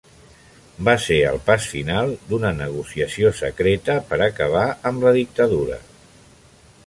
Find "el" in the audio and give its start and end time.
1.31-1.35